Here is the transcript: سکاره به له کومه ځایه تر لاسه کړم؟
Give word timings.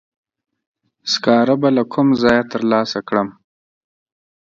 سکاره 1.11 1.55
به 1.61 1.69
له 1.75 1.83
کومه 1.93 2.13
ځایه 2.21 2.43
تر 2.51 2.61
لاسه 2.71 2.99
کړم؟ 3.07 3.27